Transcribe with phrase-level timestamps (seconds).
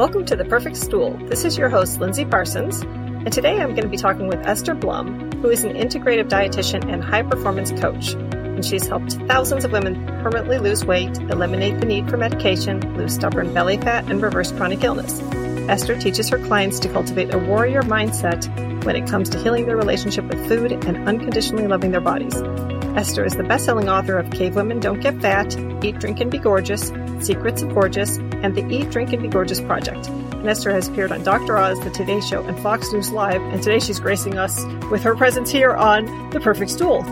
[0.00, 1.14] Welcome to The Perfect Stool.
[1.26, 4.74] This is your host, Lindsey Parsons, and today I'm going to be talking with Esther
[4.74, 8.14] Blum, who is an integrative dietitian and high performance coach.
[8.14, 13.12] And she's helped thousands of women permanently lose weight, eliminate the need for medication, lose
[13.12, 15.20] stubborn belly fat, and reverse chronic illness.
[15.68, 18.46] Esther teaches her clients to cultivate a warrior mindset
[18.86, 22.36] when it comes to healing their relationship with food and unconditionally loving their bodies.
[22.96, 25.54] Esther is the best-selling author of Cavewomen Don't Get Fat,
[25.84, 26.90] Eat, Drink, and Be Gorgeous,
[27.22, 30.08] Secrets of Gorgeous, and the Eat, Drink, and Be Gorgeous Project.
[30.08, 31.56] And Esther has appeared on Dr.
[31.56, 35.14] Oz, The Today Show, and Fox News Live, and today she's gracing us with her
[35.14, 37.04] presence here on The Perfect Stool.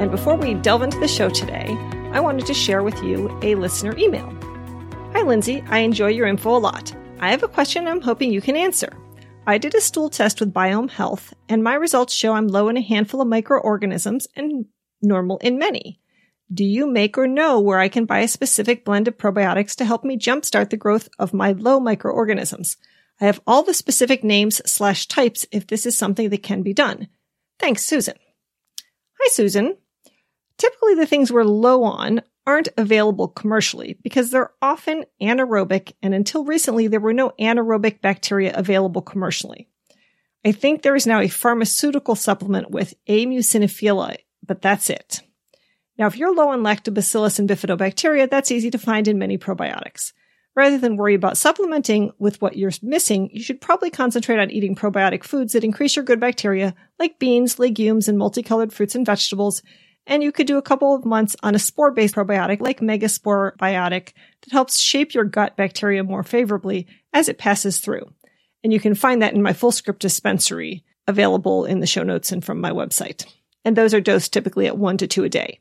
[0.00, 1.76] And before we delve into the show today,
[2.12, 4.34] I wanted to share with you a listener email.
[5.12, 5.62] Hi, Lindsey.
[5.68, 6.94] I enjoy your info a lot.
[7.18, 8.92] I have a question I'm hoping you can answer.
[9.46, 12.76] I did a stool test with Biome Health, and my results show I'm low in
[12.76, 14.64] a handful of microorganisms and
[15.02, 15.99] normal in many.
[16.52, 19.84] Do you make or know where I can buy a specific blend of probiotics to
[19.84, 22.76] help me jumpstart the growth of my low microorganisms?
[23.20, 26.74] I have all the specific names slash types if this is something that can be
[26.74, 27.06] done.
[27.60, 28.16] Thanks, Susan.
[29.20, 29.76] Hi, Susan.
[30.58, 36.44] Typically, the things we're low on aren't available commercially because they're often anaerobic, and until
[36.44, 39.68] recently, there were no anaerobic bacteria available commercially.
[40.44, 45.20] I think there is now a pharmaceutical supplement with amuciniphila, but that's it.
[46.00, 50.14] Now, if you're low on lactobacillus and bifidobacteria, that's easy to find in many probiotics.
[50.56, 54.74] Rather than worry about supplementing with what you're missing, you should probably concentrate on eating
[54.74, 59.62] probiotic foods that increase your good bacteria, like beans, legumes, and multicolored fruits and vegetables,
[60.06, 64.12] and you could do a couple of months on a spore based probiotic like MegaSporeBiotic
[64.40, 68.10] that helps shape your gut bacteria more favorably as it passes through.
[68.64, 72.42] And you can find that in my Fullscript dispensary available in the show notes and
[72.42, 73.26] from my website.
[73.66, 75.60] And those are dosed typically at one to two a day.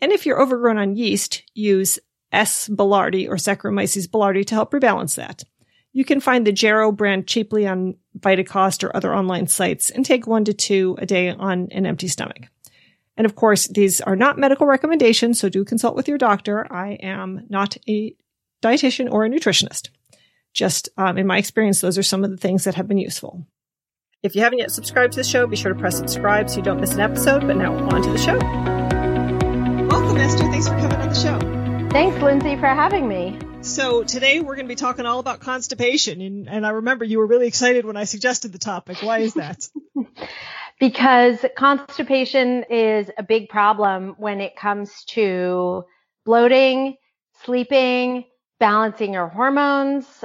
[0.00, 1.98] And if you're overgrown on yeast, use
[2.32, 2.68] S.
[2.68, 5.44] boulardii or Saccharomyces boulardii to help rebalance that.
[5.92, 10.26] You can find the Jarrow brand cheaply on Vitacost or other online sites and take
[10.26, 12.48] one to two a day on an empty stomach.
[13.16, 16.66] And of course, these are not medical recommendations, so do consult with your doctor.
[16.72, 18.16] I am not a
[18.60, 19.90] dietitian or a nutritionist.
[20.52, 23.46] Just um, in my experience, those are some of the things that have been useful.
[24.24, 26.62] If you haven't yet subscribed to the show, be sure to press subscribe so you
[26.62, 27.46] don't miss an episode.
[27.46, 28.73] But now on to the show.
[31.94, 33.38] Thanks, Lindsey, for having me.
[33.60, 37.18] So today we're going to be talking all about constipation, and, and I remember you
[37.18, 39.00] were really excited when I suggested the topic.
[39.00, 39.68] Why is that?
[40.80, 45.84] because constipation is a big problem when it comes to
[46.24, 46.96] bloating,
[47.44, 48.24] sleeping,
[48.58, 50.24] balancing your hormones,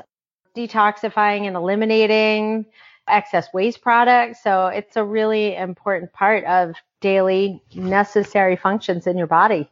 [0.57, 2.65] detoxifying and eliminating
[3.07, 4.41] excess waste products.
[4.41, 9.69] So it's a really important part of daily necessary functions in your body.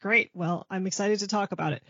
[0.00, 0.30] Great.
[0.34, 1.82] Well, I'm excited to talk about it.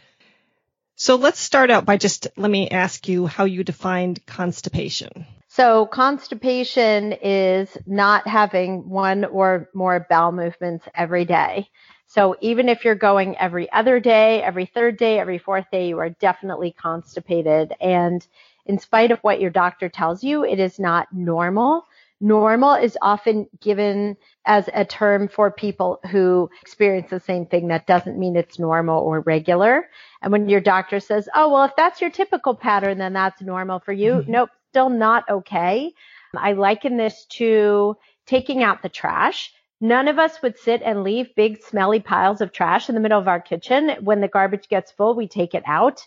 [0.96, 5.26] So let's start out by just let me ask you how you defined constipation.
[5.48, 11.68] So constipation is not having one or more bowel movements every day.
[12.06, 15.98] So even if you're going every other day, every third day, every fourth day, you
[15.98, 17.74] are definitely constipated.
[17.80, 18.26] And
[18.66, 21.84] in spite of what your doctor tells you, it is not normal.
[22.20, 27.68] Normal is often given as a term for people who experience the same thing.
[27.68, 29.88] That doesn't mean it's normal or regular.
[30.20, 33.78] And when your doctor says, oh, well, if that's your typical pattern, then that's normal
[33.78, 34.14] for you.
[34.14, 34.32] Mm-hmm.
[34.32, 35.92] Nope still not okay.
[36.36, 37.96] I liken this to
[38.26, 39.52] taking out the trash.
[39.80, 43.18] None of us would sit and leave big smelly piles of trash in the middle
[43.18, 43.96] of our kitchen.
[44.00, 46.06] When the garbage gets full, we take it out.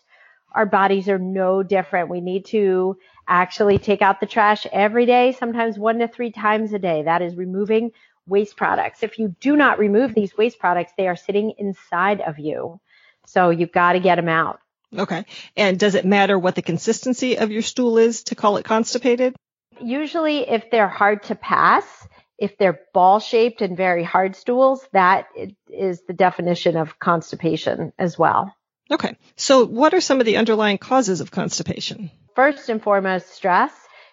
[0.54, 2.10] Our bodies are no different.
[2.10, 2.98] We need to
[3.28, 7.04] actually take out the trash every day, sometimes one to three times a day.
[7.04, 7.92] That is removing
[8.28, 9.04] waste products.
[9.04, 12.80] If you do not remove these waste products, they are sitting inside of you.
[13.26, 14.60] So you've got to get them out.
[14.98, 15.26] Okay.
[15.56, 19.36] And does it matter what the consistency of your stool is to call it constipated?
[19.80, 21.86] Usually, if they're hard to pass,
[22.38, 25.28] if they're ball shaped and very hard stools, that
[25.70, 28.54] is the definition of constipation as well.
[28.92, 29.16] Okay.
[29.38, 32.12] So, what are some of the underlying causes of constipation?
[32.36, 33.72] First and foremost, stress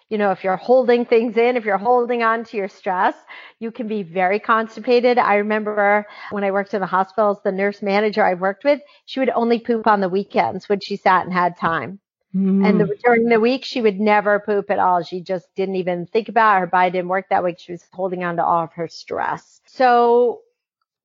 [0.09, 3.15] you know, if you're holding things in, if you're holding on to your stress,
[3.59, 5.19] you can be very constipated.
[5.19, 9.19] I remember when I worked in the hospitals, the nurse manager I worked with, she
[9.19, 11.99] would only poop on the weekends when she sat and had time.
[12.35, 12.67] Mm.
[12.67, 15.03] And the, during the week, she would never poop at all.
[15.03, 16.59] She just didn't even think about it.
[16.61, 17.59] Her body didn't work that week.
[17.59, 19.61] She was holding on to all of her stress.
[19.67, 20.41] So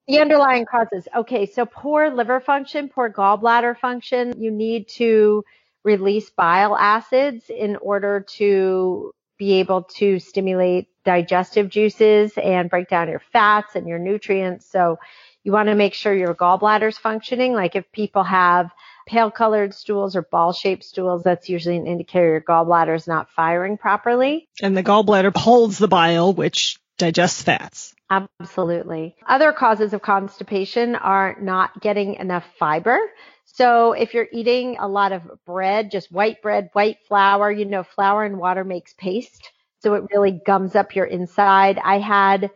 [0.06, 1.09] the underlying causes.
[1.15, 1.47] Okay.
[1.47, 4.35] So poor liver function, poor gallbladder function.
[4.39, 5.45] You need to
[5.83, 13.09] release bile acids in order to be able to stimulate digestive juices and break down
[13.09, 14.67] your fats and your nutrients.
[14.71, 14.99] So
[15.43, 17.53] you want to make sure your gallbladder's functioning.
[17.53, 18.71] Like if people have
[19.06, 23.31] pale colored stools or ball shaped stools, that's usually an indicator your gallbladder is not
[23.31, 24.49] firing properly.
[24.62, 27.94] And the gallbladder holds the bile, which digests fats.
[28.11, 29.17] Absolutely.
[29.27, 32.99] Other causes of constipation are not getting enough fiber.
[33.45, 37.83] So if you're eating a lot of bread, just white bread, white flour, you know,
[37.83, 39.51] flour and water makes paste.
[39.81, 41.79] So it really gums up your inside.
[41.83, 42.51] I had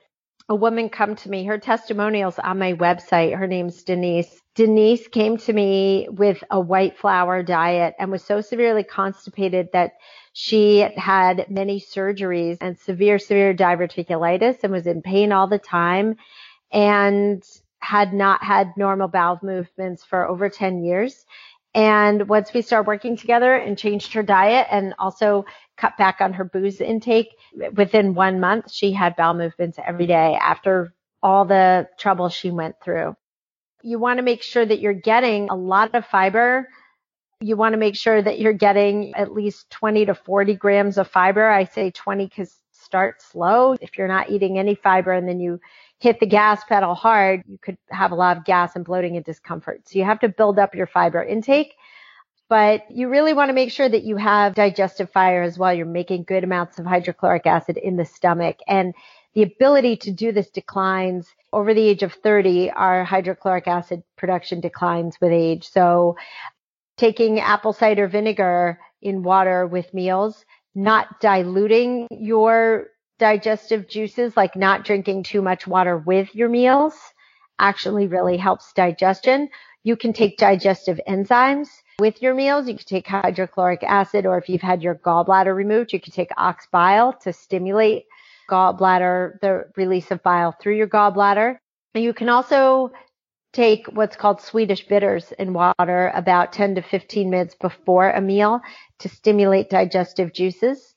[0.49, 1.45] a woman come to me.
[1.45, 3.37] Her testimonials on my website.
[3.37, 4.41] Her name's Denise.
[4.55, 9.93] Denise came to me with a white flour diet and was so severely constipated that
[10.41, 16.15] she had many surgeries and severe, severe diverticulitis and was in pain all the time
[16.71, 17.43] and
[17.81, 21.27] had not had normal bowel movements for over 10 years.
[21.75, 25.45] And once we started working together and changed her diet and also
[25.77, 27.35] cut back on her booze intake,
[27.75, 32.77] within one month, she had bowel movements every day after all the trouble she went
[32.81, 33.17] through.
[33.83, 36.69] You want to make sure that you're getting a lot of fiber.
[37.41, 41.09] You want to make sure that you're getting at least 20 to 40 grams of
[41.09, 41.49] fiber.
[41.49, 43.77] I say 20 because start slow.
[43.81, 45.61] If you're not eating any fiber and then you
[45.99, 49.25] hit the gas pedal hard, you could have a lot of gas and bloating and
[49.25, 49.83] discomfort.
[49.89, 51.75] So you have to build up your fiber intake.
[52.49, 55.75] But you really want to make sure that you have digestive fire as well.
[55.75, 58.57] You're making good amounts of hydrochloric acid in the stomach.
[58.67, 58.95] And
[59.35, 62.71] the ability to do this declines over the age of 30.
[62.71, 65.69] Our hydrochloric acid production declines with age.
[65.69, 66.17] So
[66.99, 74.85] taking apple cider vinegar in water with meals, not diluting your digestive juices, like not
[74.85, 76.95] drinking too much water with your meals,
[77.59, 79.49] actually really helps digestion.
[79.83, 81.69] You can take digestive enzymes
[81.99, 82.69] with your meals.
[82.69, 86.31] You can take hydrochloric acid, or if you've had your gallbladder removed, you can take
[86.37, 88.05] ox bile to stimulate
[88.51, 91.59] gallbladder, the release of bile through your gallbladder.
[91.95, 92.93] And you can also
[93.53, 98.61] take what's called Swedish bitters in water about 10 to 15 minutes before a meal
[99.01, 100.95] to stimulate digestive juices.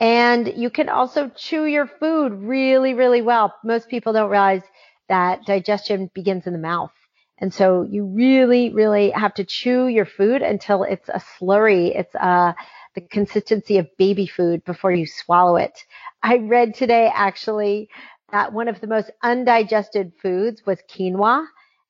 [0.00, 3.54] And you can also chew your food really, really well.
[3.64, 4.62] Most people don't realize
[5.08, 6.92] that digestion begins in the mouth.
[7.38, 11.96] And so you really, really have to chew your food until it's a slurry.
[11.96, 12.52] It's uh,
[12.94, 15.78] the consistency of baby food before you swallow it.
[16.22, 17.88] I read today actually
[18.32, 21.46] that one of the most undigested foods was quinoa.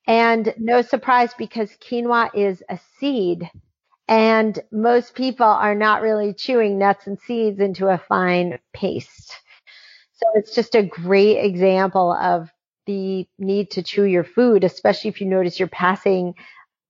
[0.09, 3.51] And no surprise because quinoa is a seed
[4.09, 9.35] and most people are not really chewing nuts and seeds into a fine paste.
[10.15, 12.49] So it's just a great example of
[12.87, 16.35] the need to chew your food, especially if you notice you're passing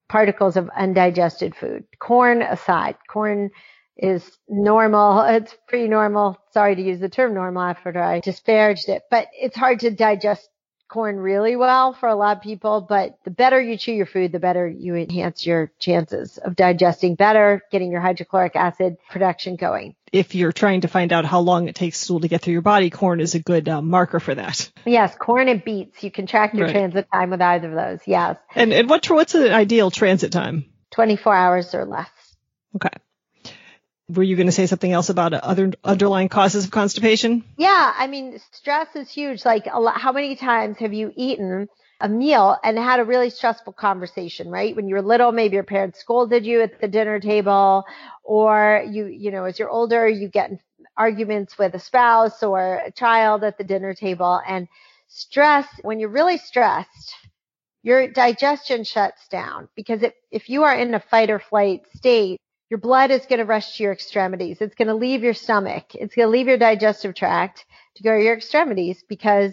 [0.08, 1.84] particles of undigested food.
[1.98, 3.50] Corn aside, corn
[3.96, 5.22] is normal.
[5.28, 6.38] It's pretty normal.
[6.52, 10.48] Sorry to use the term normal after I disparaged it, but it's hard to digest
[10.88, 14.32] corn really well for a lot of people, but the better you chew your food,
[14.32, 19.94] the better you enhance your chances of digesting better, getting your hydrochloric acid production going.
[20.10, 22.62] If you're trying to find out how long it takes stool to get through your
[22.62, 24.70] body, corn is a good uh, marker for that.
[24.86, 26.02] Yes, corn and beets.
[26.02, 26.72] You can track your right.
[26.72, 28.00] transit time with either of those.
[28.06, 28.38] Yes.
[28.54, 30.64] And and what what's the ideal transit time?
[30.92, 32.08] 24 hours or less.
[32.76, 32.88] Okay
[34.08, 37.44] were you going to say something else about other underlying causes of constipation?
[37.56, 39.44] Yeah, I mean, stress is huge.
[39.44, 41.68] Like, lot, how many times have you eaten
[42.00, 44.74] a meal and had a really stressful conversation, right?
[44.74, 47.84] When you were little, maybe your parents scolded you at the dinner table,
[48.22, 50.52] or you, you know, as you're older, you get
[50.96, 54.40] arguments with a spouse or a child at the dinner table.
[54.46, 54.68] And
[55.08, 57.14] stress, when you're really stressed,
[57.82, 62.78] your digestion shuts down because if you are in a fight or flight state, your
[62.78, 64.60] blood is going to rush to your extremities.
[64.60, 65.94] It's going to leave your stomach.
[65.94, 67.64] It's going to leave your digestive tract
[67.96, 69.52] to go to your extremities because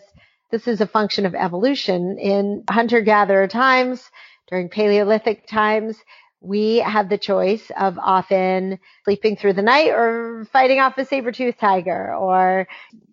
[0.52, 2.18] this is a function of evolution.
[2.20, 4.10] In hunter gatherer times,
[4.50, 5.98] during Paleolithic times,
[6.42, 11.60] we had the choice of often sleeping through the night or fighting off a saber-toothed
[11.60, 12.68] tiger or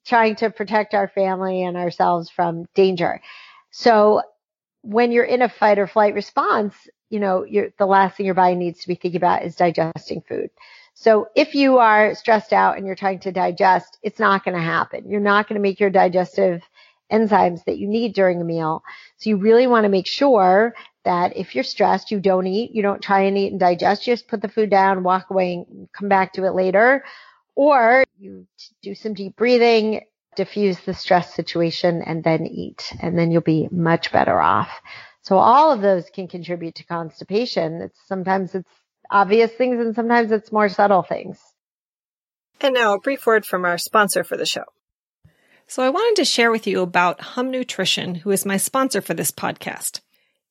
[0.04, 3.23] trying to protect our family and ourselves from danger.
[3.71, 4.23] So
[4.82, 6.75] when you're in a fight or flight response,
[7.12, 7.45] you know,
[7.78, 10.49] the last thing your body needs to be thinking about is digesting food.
[10.95, 14.62] So if you are stressed out and you're trying to digest, it's not going to
[14.62, 15.11] happen.
[15.11, 16.62] You're not going to make your digestive
[17.12, 18.83] enzymes that you need during a meal.
[19.19, 22.81] So you really want to make sure that if you're stressed, you don't eat, you
[22.81, 25.88] don't try and eat and digest, you just put the food down, walk away and
[25.92, 27.04] come back to it later.
[27.54, 28.47] Or you
[28.83, 30.00] do some deep breathing,
[30.35, 34.71] diffuse the stress situation and then eat and then you'll be much better off.
[35.22, 37.80] So all of those can contribute to constipation.
[37.80, 38.68] It's sometimes it's
[39.10, 41.38] obvious things and sometimes it's more subtle things.
[42.60, 44.64] And now a brief word from our sponsor for the show.
[45.66, 49.14] So I wanted to share with you about Hum Nutrition, who is my sponsor for
[49.14, 50.00] this podcast.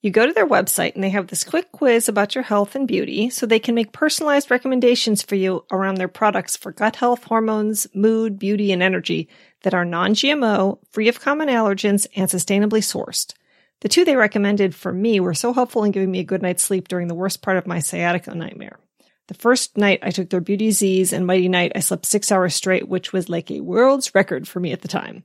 [0.01, 2.87] You go to their website and they have this quick quiz about your health and
[2.87, 7.25] beauty so they can make personalized recommendations for you around their products for gut health,
[7.25, 9.29] hormones, mood, beauty, and energy
[9.61, 13.33] that are non-GMO, free of common allergens, and sustainably sourced.
[13.81, 16.63] The two they recommended for me were so helpful in giving me a good night's
[16.63, 18.79] sleep during the worst part of my sciatica nightmare.
[19.27, 22.53] The first night I took their Beauty Z's and Mighty Night, I slept six hours
[22.53, 25.23] straight, which was like a world's record for me at the time.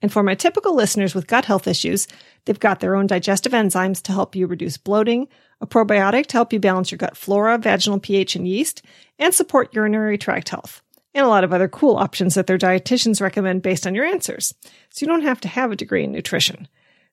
[0.00, 2.06] And for my typical listeners with gut health issues,
[2.44, 5.26] they've got their own digestive enzymes to help you reduce bloating,
[5.60, 8.82] a probiotic to help you balance your gut flora, vaginal pH, and yeast,
[9.18, 10.82] and support urinary tract health,
[11.14, 14.54] and a lot of other cool options that their dietitians recommend based on your answers.
[14.90, 16.68] So you don't have to have a degree in nutrition.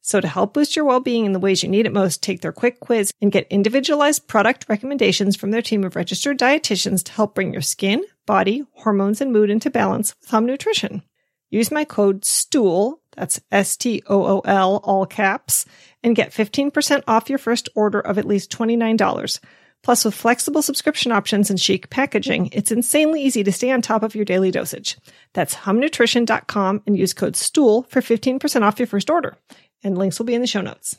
[0.06, 2.52] So to help boost your well-being in the ways you need it most, take their
[2.52, 7.34] quick quiz and get individualized product recommendations from their team of registered dietitians to help
[7.34, 11.02] bring your skin, body, hormones, and mood into balance with Hum Nutrition.
[11.50, 15.66] Use my code STOOL, that's S-T-O-O-L, all caps,
[16.04, 19.40] and get 15% off your first order of at least $29.
[19.86, 24.02] Plus, with flexible subscription options and chic packaging, it's insanely easy to stay on top
[24.02, 24.98] of your daily dosage.
[25.34, 29.38] That's humnutrition.com and use code STOOL for 15% off your first order.
[29.86, 30.98] And links will be in the show notes.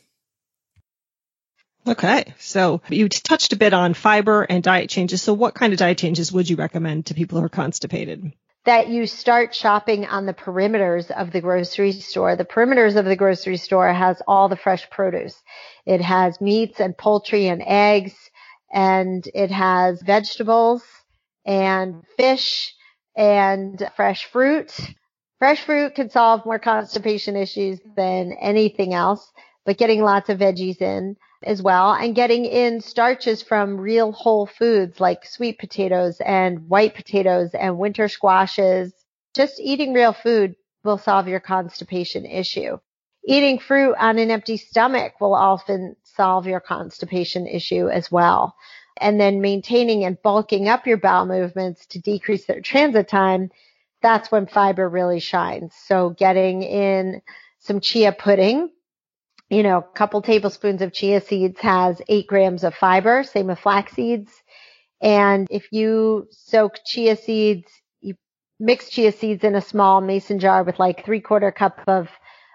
[1.87, 2.33] Okay.
[2.39, 5.21] So you touched a bit on fiber and diet changes.
[5.23, 8.33] So what kind of diet changes would you recommend to people who are constipated?
[8.67, 12.35] that you start shopping on the perimeters of the grocery store.
[12.35, 15.41] The perimeters of the grocery store has all the fresh produce.
[15.87, 18.15] It has meats and poultry and eggs
[18.73, 20.83] and it has vegetables
[21.45, 22.75] and fish
[23.17, 24.77] and fresh fruit.
[25.39, 29.33] Fresh fruit can solve more constipation issues than anything else,
[29.67, 34.47] but getting lots of veggies in as well and getting in starches from real whole
[34.47, 38.95] foods like sweet potatoes and white potatoes and winter squashes.
[39.35, 42.79] Just eating real food will solve your constipation issue.
[43.29, 48.55] Eating fruit on an empty stomach will often solve your constipation issue as well.
[48.99, 53.51] And then maintaining and bulking up your bowel movements to decrease their transit time,
[54.07, 55.75] that's when fiber really shines.
[55.87, 57.23] So getting in
[57.61, 58.71] some chia pudding
[59.51, 63.61] you know, a couple tablespoons of chia seeds has eight grams of fiber, same with
[63.61, 64.33] flax seeds.
[65.01, 67.71] And if you soak chia seeds,
[68.01, 68.17] you
[68.59, 72.09] mix chia seeds in a small mason jar with like three quarter cup of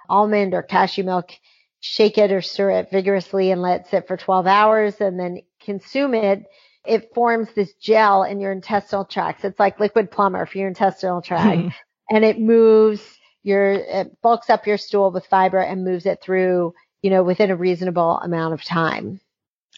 [0.10, 1.32] almond or cashew milk,
[1.80, 5.42] shake it or stir it vigorously and let it sit for 12 hours and then
[5.62, 6.44] consume it.
[6.86, 9.44] It forms this gel in your intestinal tracts.
[9.44, 12.16] It's like Liquid-Plumr for your intestinal tract mm-hmm.
[12.16, 13.02] and it moves
[13.44, 17.52] your, it bulks up your stool with fiber and moves it through, you know, within
[17.52, 19.20] a reasonable amount of time.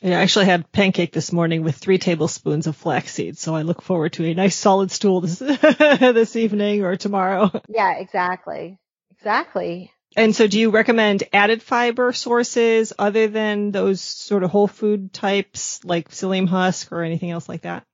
[0.01, 3.61] Yeah, I actually had pancake this morning with three tablespoons of flax seeds, so I
[3.61, 7.51] look forward to a nice solid stool this this evening or tomorrow.
[7.69, 8.79] Yeah, exactly.
[9.11, 9.91] Exactly.
[10.15, 15.11] And so do you recommend added fiber sources other than those sort of whole food
[15.11, 17.85] types like psyllium husk or anything else like that?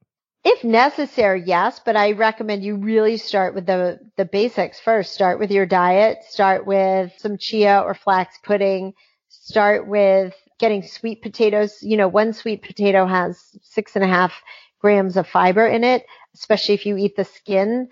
[0.44, 5.14] If necessary, yes, but I recommend you really start with the, the basics first.
[5.14, 6.20] Start with your diet.
[6.24, 8.94] Start with some chia or flax pudding.
[9.28, 11.80] Start with getting sweet potatoes.
[11.82, 14.34] You know, one sweet potato has six and a half
[14.80, 17.90] grams of fiber in it, especially if you eat the skin.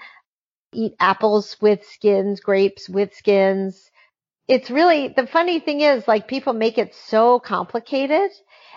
[0.73, 3.86] Eat apples with skins, grapes with skins.
[4.47, 8.31] It's really, the funny thing is like people make it so complicated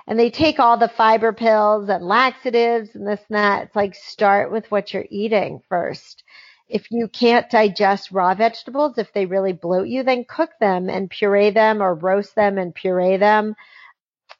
[0.06, 3.62] and they take all the fiber pills and laxatives and this and that.
[3.64, 6.24] It's like start with what you're eating first.
[6.68, 11.10] If you can't digest raw vegetables, if they really bloat you, then cook them and
[11.10, 13.54] puree them or roast them and puree them.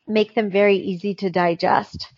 [0.08, 2.08] Make them very easy to digest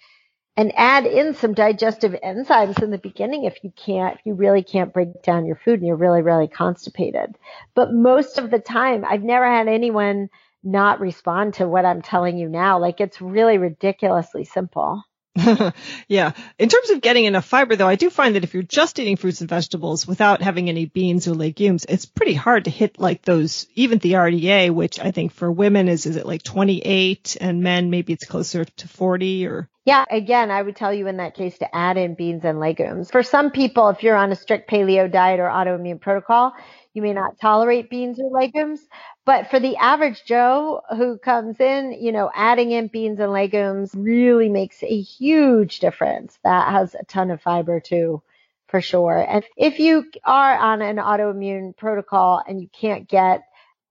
[0.57, 4.63] and add in some digestive enzymes in the beginning if you can't, if you really
[4.63, 7.37] can't break down your food and you're really, really constipated.
[7.75, 10.29] But most of the time, I've never had anyone
[10.63, 12.79] not respond to what I'm telling you now.
[12.79, 15.03] Like it's really ridiculously simple.
[16.09, 16.33] yeah.
[16.59, 19.17] In terms of getting enough fiber though, I do find that if you're just eating
[19.17, 23.23] fruits and vegetables without having any beans or legumes, it's pretty hard to hit like
[23.23, 27.63] those, even the RDA, which I think for women is, is it like 28 and
[27.63, 29.69] men, maybe it's closer to 40 or?
[29.85, 30.05] Yeah.
[30.11, 33.11] Again, I would tell you in that case to add in beans and legumes.
[33.11, 36.53] For some people, if you're on a strict paleo diet or autoimmune protocol,
[36.95, 38.81] you may not tolerate beans or legumes,
[39.25, 43.93] but for the average Joe who comes in, you know, adding in beans and legumes
[43.95, 46.39] really makes a huge difference.
[46.45, 48.23] That has a ton of fiber too,
[48.69, 49.25] for sure.
[49.27, 53.45] And if you are on an autoimmune protocol and you can't get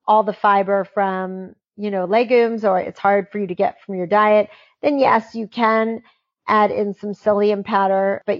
[0.05, 3.95] all the fiber from, you know, legumes or it's hard for you to get from
[3.95, 4.49] your diet,
[4.81, 6.03] then yes, you can
[6.47, 8.21] add in some psyllium powder.
[8.25, 8.39] But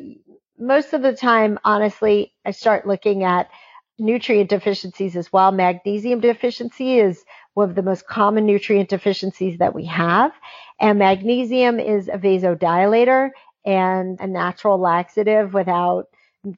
[0.60, 3.50] most of the time, honestly, I start looking at
[4.02, 5.52] nutrient deficiencies as well.
[5.52, 10.32] Magnesium deficiency is one of the most common nutrient deficiencies that we have.
[10.80, 13.30] And magnesium is a vasodilator
[13.64, 16.08] and a natural laxative without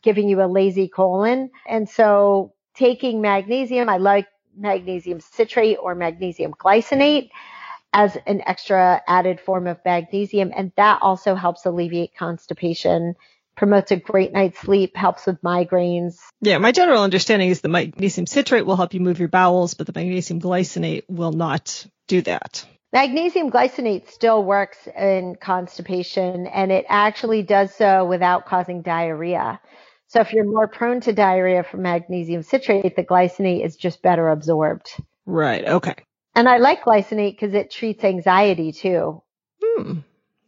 [0.02, 1.50] giving you a lazy colon.
[1.68, 7.30] And so taking magnesium, I like magnesium citrate or magnesium glycinate
[7.92, 10.52] as an extra added form of magnesium.
[10.56, 13.16] And that also helps alleviate constipation,
[13.56, 16.18] promotes a great night's sleep, helps with migraines.
[16.42, 19.88] Yeah, my general understanding is the magnesium citrate will help you move your bowels, but
[19.88, 22.66] the magnesium glycinate will not do that.
[22.92, 29.60] Magnesium glycinate still works in constipation and it actually does so without causing diarrhea.
[30.08, 34.30] So if you're more prone to diarrhea from magnesium citrate, the glycinate is just better
[34.30, 34.92] absorbed.
[35.26, 35.66] Right.
[35.66, 35.96] Okay.
[36.36, 39.24] And I like glycinate because it treats anxiety too.
[39.64, 40.00] Hmm.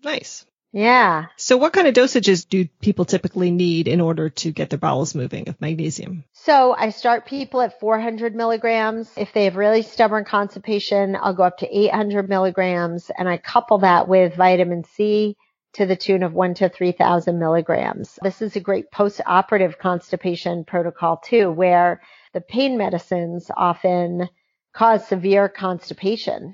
[0.03, 0.45] Nice.
[0.75, 1.27] Yeah.
[1.37, 5.15] So what kind of dosages do people typically need in order to get their bowels
[5.15, 6.25] moving of magnesium?
[6.33, 9.09] So I start people at 400 milligrams.
[9.15, 13.77] If they have really stubborn constipation, I'll go up to 800 milligrams and I couple
[13.79, 15.37] that with vitamin C
[15.75, 18.19] to the tune of one to 3000 milligrams.
[18.21, 22.01] This is a great post-operative constipation protocol too, where
[22.33, 24.27] the pain medicines often
[24.73, 26.53] cause severe constipation,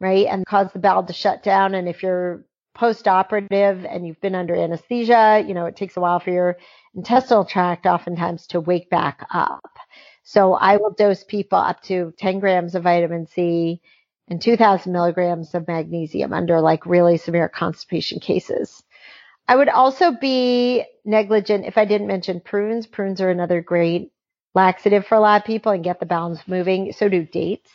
[0.00, 0.26] right?
[0.26, 1.76] And cause the bowel to shut down.
[1.76, 2.44] And if you're
[2.76, 6.58] post-operative and you've been under anesthesia, you know, it takes a while for your
[6.94, 9.78] intestinal tract oftentimes to wake back up.
[10.22, 13.80] So I will dose people up to 10 grams of vitamin C
[14.28, 18.82] and 2000 milligrams of magnesium under like really severe constipation cases.
[19.48, 22.86] I would also be negligent if I didn't mention prunes.
[22.86, 24.10] Prunes are another great
[24.54, 26.92] laxative for a lot of people and get the bowels moving.
[26.92, 27.70] So do dates.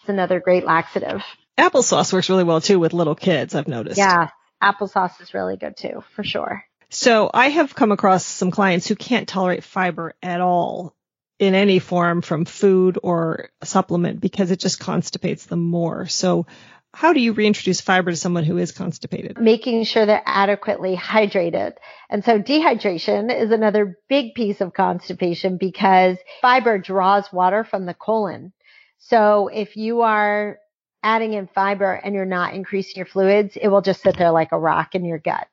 [0.00, 1.22] It's another great laxative.
[1.56, 3.98] Applesauce works really well too with little kids, I've noticed.
[3.98, 4.30] Yeah,
[4.62, 6.64] applesauce is really good too, for sure.
[6.90, 10.94] So I have come across some clients who can't tolerate fiber at all
[11.38, 16.06] in any form from food or supplement because it just constipates them more.
[16.06, 16.46] So
[16.94, 19.40] how do you reintroduce fiber to someone who is constipated?
[19.40, 21.72] Making sure they're adequately hydrated.
[22.10, 27.94] And so dehydration is another big piece of constipation because fiber draws water from the
[27.94, 28.52] colon.
[28.98, 30.58] So if you are
[31.02, 34.52] adding in fiber and you're not increasing your fluids, it will just sit there like
[34.52, 35.46] a rock in your gut.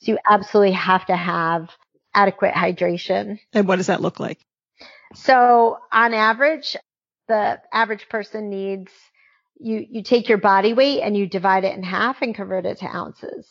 [0.00, 1.70] So you absolutely have to have
[2.14, 3.38] adequate hydration.
[3.52, 4.38] And what does that look like?
[5.14, 6.76] So on average,
[7.28, 8.90] the average person needs
[9.58, 12.78] you you take your body weight and you divide it in half and convert it
[12.78, 13.46] to ounces.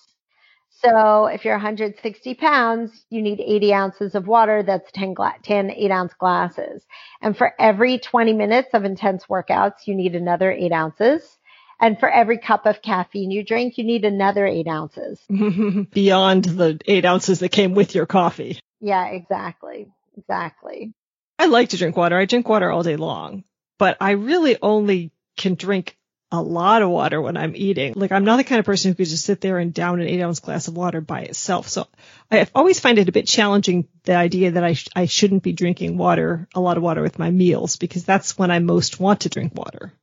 [0.70, 4.64] So if you're 160 pounds, you need 80 ounces of water.
[4.64, 6.84] That's 10, gla- 10 8 ounce glasses.
[7.22, 11.38] And for every 20 minutes of intense workouts, you need another 8 ounces.
[11.80, 15.20] And for every cup of caffeine you drink, you need another 8 ounces.
[15.30, 18.60] Beyond the 8 ounces that came with your coffee.
[18.80, 19.88] Yeah, exactly.
[20.18, 20.94] Exactly.
[21.40, 22.18] I like to drink water.
[22.18, 23.44] I drink water all day long,
[23.80, 25.98] but I really only can drink
[26.32, 27.94] a lot of water when I'm eating.
[27.96, 30.08] Like I'm not the kind of person who could just sit there and down an
[30.08, 31.68] eight ounce glass of water by itself.
[31.68, 31.88] So
[32.32, 35.54] I always find it a bit challenging the idea that I sh- I shouldn't be
[35.54, 39.22] drinking water, a lot of water with my meals because that's when I most want
[39.22, 39.94] to drink water.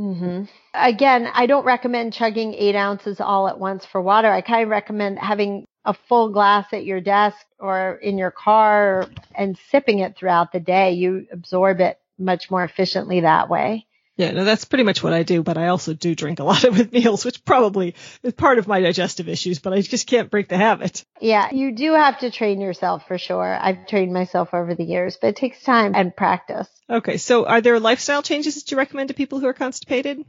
[0.00, 0.44] Mm-hmm.
[0.74, 4.30] Again, I don't recommend chugging eight ounces all at once for water.
[4.30, 9.06] I kind of recommend having a full glass at your desk or in your car
[9.34, 10.92] and sipping it throughout the day.
[10.92, 13.87] You absorb it much more efficiently that way.
[14.18, 16.64] Yeah, no, that's pretty much what I do, but I also do drink a lot
[16.64, 20.28] of with meals, which probably is part of my digestive issues, but I just can't
[20.28, 21.04] break the habit.
[21.20, 23.56] Yeah, you do have to train yourself for sure.
[23.58, 26.68] I've trained myself over the years, but it takes time and practice.
[26.90, 30.24] Okay, so are there lifestyle changes that you recommend to people who are constipated?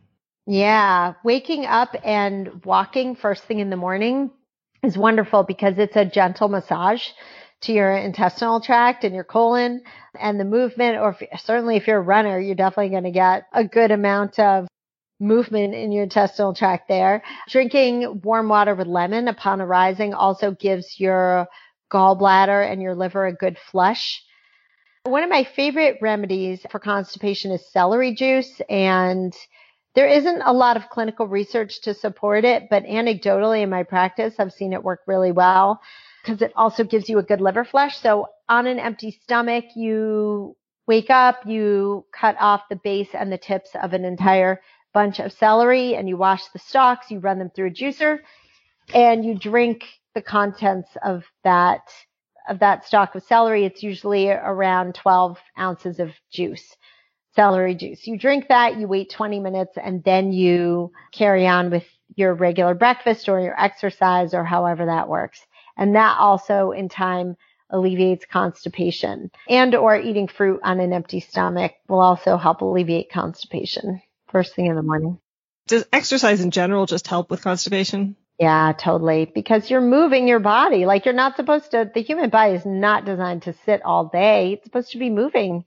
[0.46, 4.30] Yeah, waking up and walking first thing in the morning
[4.84, 7.02] is wonderful because it's a gentle massage
[7.62, 9.82] to your intestinal tract and your colon
[10.20, 13.48] and the movement, or if, certainly if you're a runner, you're definitely going to get
[13.54, 14.68] a good amount of
[15.20, 17.22] movement in your intestinal tract there.
[17.50, 21.48] Drinking warm water with lemon upon arising also gives your
[21.92, 24.24] gallbladder and your liver a good flush.
[25.04, 29.34] One of my favorite remedies for constipation is celery juice and
[29.96, 34.36] there isn't a lot of clinical research to support it, but anecdotally in my practice,
[34.38, 35.82] I've seen it work really well
[36.24, 37.98] because it also gives you a good liver flush.
[37.98, 40.56] So on an empty stomach, you
[40.88, 44.62] wake up, you cut off the base and the tips of an entire
[44.94, 48.20] bunch of celery and you wash the stalks, you run them through a juicer
[48.94, 51.82] and you drink the contents of that
[52.48, 53.64] of that stalk of celery.
[53.66, 56.76] It's usually around 12 ounces of juice,
[57.36, 58.08] celery juice.
[58.08, 62.74] You drink that, you wait 20 minutes and then you carry on with your regular
[62.74, 65.46] breakfast or your exercise or however that works.
[65.78, 67.38] And that also in time
[67.70, 74.02] alleviates constipation and or eating fruit on an empty stomach will also help alleviate constipation.
[74.28, 75.20] first thing in the morning.
[75.68, 78.16] Does exercise in general just help with constipation?
[78.40, 79.26] Yeah, totally.
[79.26, 80.86] Because you're moving your body.
[80.86, 84.54] Like you're not supposed to, the human body is not designed to sit all day.
[84.54, 85.66] It's supposed to be moving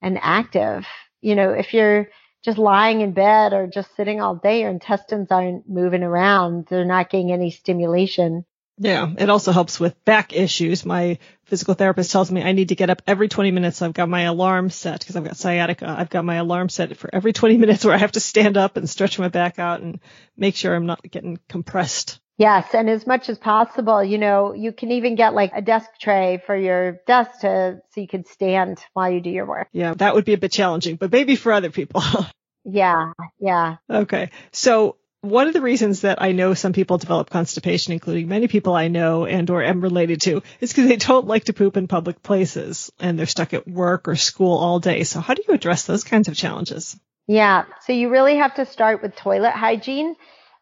[0.00, 0.86] and active.
[1.20, 2.08] You know, if you're
[2.44, 6.66] just lying in bed or just sitting all day, your intestines aren't moving around.
[6.66, 8.44] They're not getting any stimulation.
[8.76, 10.84] Yeah, it also helps with back issues.
[10.84, 13.82] My physical therapist tells me I need to get up every 20 minutes.
[13.82, 15.94] I've got my alarm set because I've got sciatica.
[15.96, 18.76] I've got my alarm set for every 20 minutes where I have to stand up
[18.76, 20.00] and stretch my back out and
[20.36, 22.20] make sure I'm not getting compressed.
[22.36, 25.88] Yes, and as much as possible, you know, you can even get like a desk
[26.00, 29.68] tray for your desk to so you can stand while you do your work.
[29.70, 32.02] Yeah, that would be a bit challenging, but maybe for other people.
[32.64, 33.76] yeah, yeah.
[33.88, 34.30] Okay.
[34.50, 38.74] So one of the reasons that I know some people develop constipation, including many people
[38.74, 41.88] I know and or am related to, is because they don't like to poop in
[41.88, 45.04] public places and they're stuck at work or school all day.
[45.04, 46.98] So how do you address those kinds of challenges?
[47.26, 47.64] Yeah.
[47.86, 50.14] So you really have to start with toilet hygiene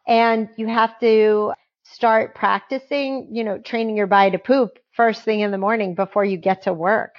[0.07, 5.41] and you have to start practicing, you know, training your body to poop first thing
[5.41, 7.15] in the morning before you get to work.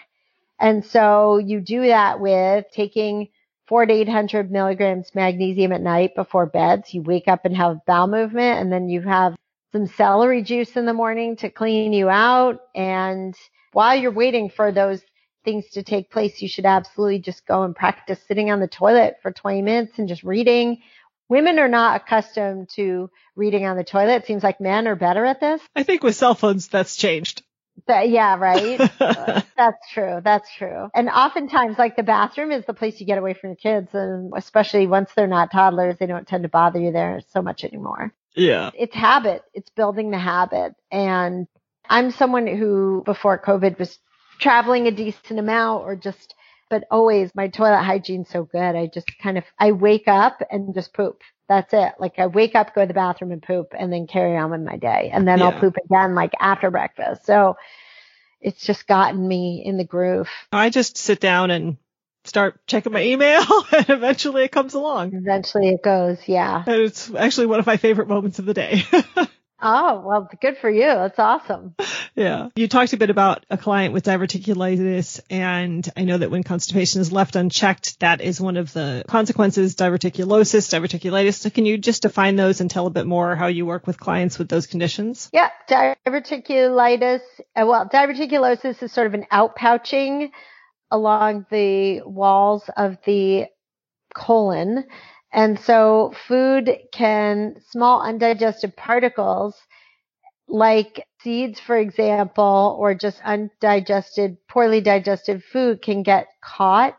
[0.59, 3.28] And so you do that with taking
[3.66, 6.85] four to 800 milligrams magnesium at night before bed.
[6.87, 9.35] So you wake up and have bowel movement and then you have
[9.72, 12.61] some celery juice in the morning to clean you out.
[12.74, 13.35] And
[13.72, 15.03] while you're waiting for those
[15.44, 19.16] things to take place, you should absolutely just go and practice sitting on the toilet
[19.22, 20.81] for 20 minutes and just reading.
[21.29, 24.16] Women are not accustomed to reading on the toilet.
[24.16, 25.61] It seems like men are better at this.
[25.74, 27.42] I think with cell phones, that's changed.
[27.87, 28.78] That, yeah, right.
[29.56, 30.20] That's true.
[30.22, 30.88] That's true.
[30.94, 34.32] And oftentimes, like the bathroom is the place you get away from your kids, and
[34.37, 38.12] especially once they're not toddlers, they don't tend to bother you there so much anymore.
[38.34, 38.70] Yeah.
[38.74, 39.42] It's habit.
[39.52, 40.74] It's building the habit.
[40.90, 41.46] And
[41.88, 43.98] I'm someone who, before COVID, was
[44.38, 46.34] traveling a decent amount or just,
[46.70, 48.76] but always my toilet hygiene's so good.
[48.76, 51.20] I just kind of, I wake up and just poop.
[51.48, 51.94] That's it.
[51.98, 54.62] Like I wake up, go to the bathroom and poop and then carry on with
[54.62, 55.11] my day.
[55.12, 55.46] And then yeah.
[55.46, 57.26] I'll poop again like after breakfast.
[57.26, 57.57] So
[58.40, 60.28] it's just gotten me in the groove.
[60.52, 61.76] I just sit down and
[62.24, 65.14] start checking my email and eventually it comes along.
[65.14, 66.18] Eventually it goes.
[66.26, 66.64] Yeah.
[66.66, 68.85] And it's actually one of my favorite moments of the day.
[69.66, 70.85] Oh, well, good for you.
[70.85, 71.74] That's awesome.
[72.14, 72.50] Yeah.
[72.55, 77.00] You talked a bit about a client with diverticulitis, and I know that when constipation
[77.00, 81.35] is left unchecked, that is one of the consequences, diverticulosis, diverticulitis.
[81.35, 83.98] So can you just define those and tell a bit more how you work with
[83.98, 85.31] clients with those conditions?
[85.33, 85.48] Yeah.
[85.70, 87.22] Diverticulitis,
[87.57, 90.31] uh, well, diverticulosis is sort of an outpouching
[90.90, 93.46] along the walls of the
[94.14, 94.85] colon
[95.35, 99.57] and so food can, small undigested particles
[100.47, 106.97] like seeds, for example, or just undigested, poorly digested food can get caught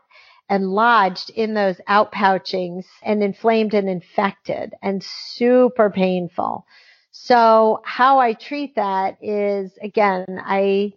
[0.50, 6.66] and lodged in those outpouchings and inflamed and infected and super painful.
[7.12, 10.92] So how I treat that is again, I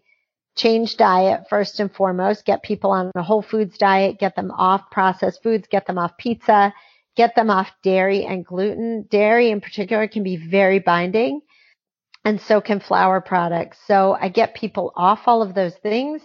[0.56, 4.92] change diet first and foremost, get people on a whole foods diet, get them off
[4.92, 6.74] processed foods, get them off pizza,
[7.16, 9.06] get them off dairy and gluten.
[9.10, 11.42] Dairy in particular can be very binding
[12.26, 13.78] and so can flour products.
[13.88, 16.22] So I get people off all of those things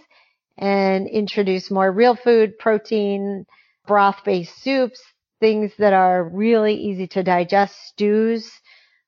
[0.58, 3.44] and introduce more real food, protein,
[3.86, 5.00] broth based soups,
[5.40, 8.50] things that are really easy to digest, stews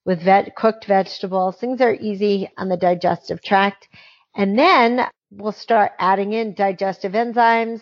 [0.05, 3.89] with vet- cooked vegetables, things are easy on the digestive tract.
[4.37, 7.81] And then we'll start adding in digestive enzymes,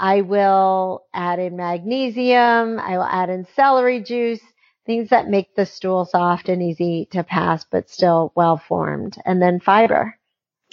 [0.00, 2.78] I will add in magnesium.
[2.78, 4.40] I will add in celery juice,
[4.86, 9.16] things that make the stool soft and easy to pass, but still well formed.
[9.26, 10.18] And then fiber.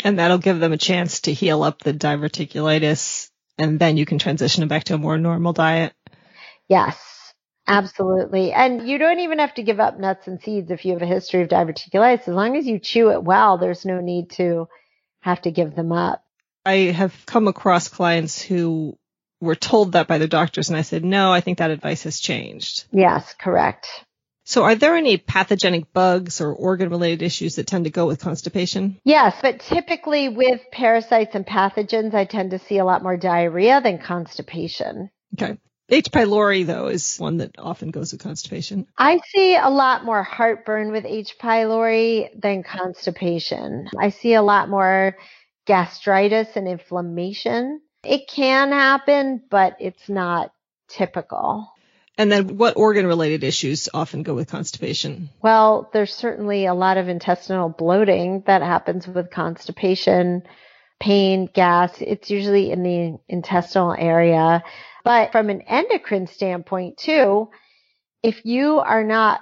[0.02, 4.20] And that'll give them a chance to heal up the diverticulitis and then you can
[4.20, 5.94] transition them back to a more normal diet.
[6.70, 7.34] Yes,
[7.68, 8.54] absolutely.
[8.54, 11.08] And you don't even have to give up nuts and seeds if you have a
[11.08, 12.22] history of diverticulitis.
[12.22, 14.68] As long as you chew it well, there's no need to
[15.22, 16.24] have to give them up.
[16.66, 18.98] I have come across clients who
[19.40, 20.70] were told that by the doctors.
[20.70, 22.86] And I said, no, I think that advice has changed.
[22.92, 23.88] Yes, correct.
[24.46, 28.22] So are there any pathogenic bugs or organ related issues that tend to go with
[28.22, 28.98] constipation?
[29.04, 33.82] Yes, but typically with parasites and pathogens, I tend to see a lot more diarrhea
[33.82, 35.10] than constipation.
[35.34, 35.58] Okay.
[35.90, 36.12] H.
[36.12, 38.88] pylori though is one that often goes with constipation.
[38.98, 41.36] I see a lot more heartburn with H.
[41.42, 43.90] pylori than constipation.
[44.00, 45.18] I see a lot more
[45.66, 50.52] gastritis and inflammation it can happen, but it's not
[50.88, 51.72] typical.
[52.18, 55.30] And then what organ related issues often go with constipation?
[55.42, 60.44] Well, there's certainly a lot of intestinal bloating that happens with constipation,
[61.00, 61.94] pain, gas.
[62.02, 64.64] It's usually in the intestinal area.
[65.04, 67.50] But from an endocrine standpoint too,
[68.24, 69.42] if you are not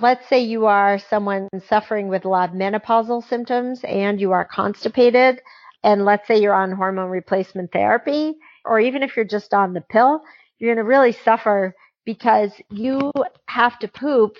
[0.00, 4.44] let's say you are someone suffering with a lot of menopausal symptoms and you are
[4.44, 5.40] constipated,
[5.82, 9.80] and let's say you're on hormone replacement therapy, or even if you're just on the
[9.80, 10.20] pill,
[10.58, 13.12] you're going to really suffer because you
[13.46, 14.36] have to poop.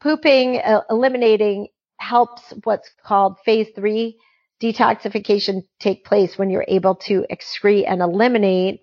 [0.00, 4.18] Pooping, uh, eliminating helps what's called phase three
[4.62, 8.80] detoxification take place when you're able to excrete and eliminate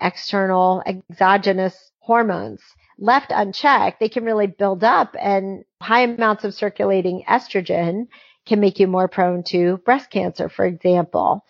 [0.00, 2.60] external exogenous hormones
[3.00, 8.06] left unchecked, they can really build up and high amounts of circulating estrogen
[8.50, 11.44] can make you more prone to breast cancer, for example.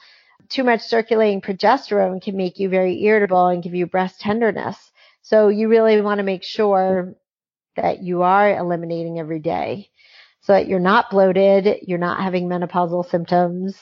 [0.50, 4.76] Too much circulating progesterone can make you very irritable and give you breast tenderness.
[5.22, 7.14] So you really want to make sure
[7.74, 9.88] that you are eliminating every day
[10.42, 13.78] so that you're not bloated, you're not having menopausal symptoms,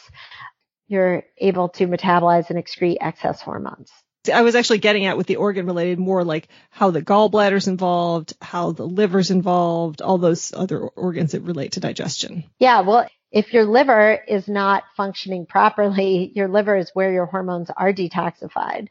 [0.87, 3.91] you're able to metabolize and excrete excess hormones.
[4.29, 8.35] I was actually getting at with the organ related more like how the gallbladder's involved,
[8.41, 12.45] how the liver's involved, all those other organs that relate to digestion.
[12.59, 17.71] Yeah, well, if your liver is not functioning properly, your liver is where your hormones
[17.77, 18.89] are detoxified.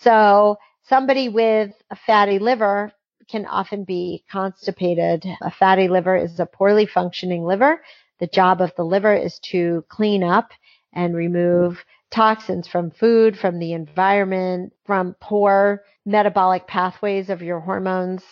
[0.00, 2.92] So somebody with a fatty liver
[3.28, 5.24] can often be constipated.
[5.42, 7.82] A fatty liver is a poorly functioning liver.
[8.20, 10.50] The job of the liver is to clean up
[10.92, 18.22] and remove toxins from food, from the environment, from poor metabolic pathways of your hormones.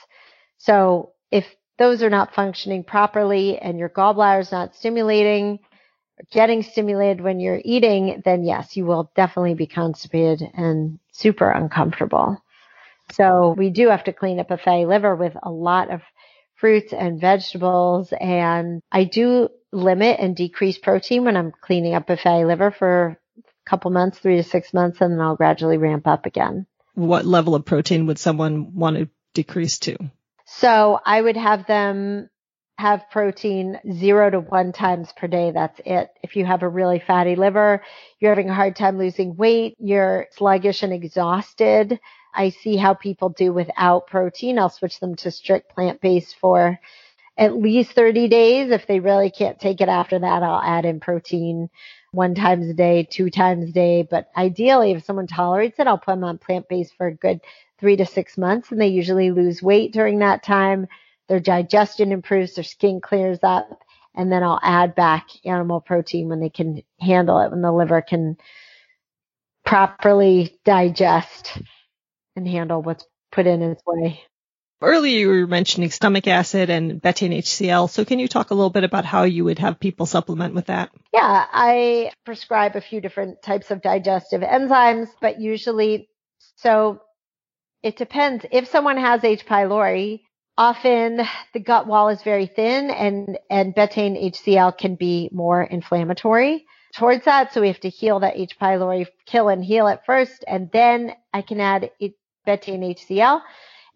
[0.58, 1.46] So if
[1.78, 5.58] those are not functioning properly and your gallbladder is not stimulating,
[6.32, 12.42] getting stimulated when you're eating, then yes, you will definitely be constipated and super uncomfortable.
[13.12, 16.00] So we do have to clean up a fatty liver with a lot of
[16.56, 18.12] fruits and vegetables.
[18.18, 23.20] And I do limit and decrease protein when I'm cleaning up a fatty liver for
[23.66, 26.66] couple months, three to six months, and then I'll gradually ramp up again.
[26.94, 29.98] What level of protein would someone want to decrease to?
[30.46, 32.30] So I would have them
[32.78, 35.50] have protein zero to one times per day.
[35.50, 36.10] That's it.
[36.22, 37.82] If you have a really fatty liver,
[38.20, 41.98] you're having a hard time losing weight, you're sluggish and exhausted.
[42.34, 44.58] I see how people do without protein.
[44.58, 46.78] I'll switch them to strict plant based for
[47.38, 48.70] at least 30 days.
[48.70, 51.70] If they really can't take it after that, I'll add in protein
[52.16, 54.02] one times a day, two times a day.
[54.02, 57.40] But ideally, if someone tolerates it, I'll put them on plant based for a good
[57.78, 60.88] three to six months and they usually lose weight during that time.
[61.28, 63.82] Their digestion improves, their skin clears up,
[64.14, 68.00] and then I'll add back animal protein when they can handle it, when the liver
[68.00, 68.38] can
[69.64, 71.58] properly digest
[72.36, 74.20] and handle what's put in its way.
[74.82, 77.88] Earlier you were mentioning stomach acid and betaine HCl.
[77.88, 80.66] So can you talk a little bit about how you would have people supplement with
[80.66, 80.90] that?
[81.14, 86.10] Yeah, I prescribe a few different types of digestive enzymes, but usually,
[86.56, 87.00] so
[87.82, 88.44] it depends.
[88.52, 89.46] If someone has H.
[89.46, 90.20] pylori,
[90.58, 91.22] often
[91.54, 97.24] the gut wall is very thin and, and betaine HCl can be more inflammatory towards
[97.24, 97.54] that.
[97.54, 98.58] So we have to heal that H.
[98.60, 101.90] pylori, kill and heal it first, and then I can add
[102.46, 103.40] betaine HCl.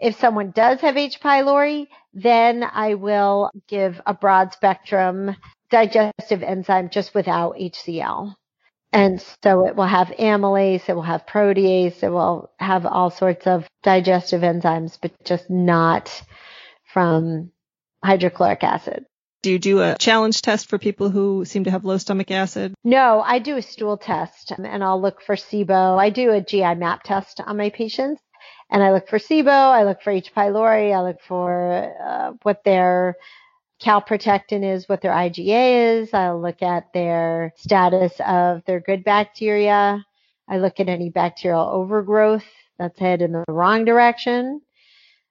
[0.01, 1.21] If someone does have H.
[1.21, 5.37] pylori, then I will give a broad spectrum
[5.71, 8.35] digestive enzyme just without HCl.
[8.93, 13.47] And so it will have amylase, it will have protease, it will have all sorts
[13.47, 16.11] of digestive enzymes, but just not
[16.93, 17.53] from
[18.03, 19.05] hydrochloric acid.
[19.43, 22.75] Do you do a challenge test for people who seem to have low stomach acid?
[22.85, 25.99] No, I do a stool test and I'll look for SIBO.
[25.99, 28.21] I do a GI-MAP test on my patients
[28.71, 30.33] and I look for SIBO, I look for H.
[30.35, 33.17] pylori, I look for uh, what their
[33.83, 36.15] calprotectin is, what their IgA is.
[36.15, 40.05] I'll look at their status of their good bacteria.
[40.49, 42.45] I look at any bacterial overgrowth
[42.79, 44.61] that's headed in the wrong direction.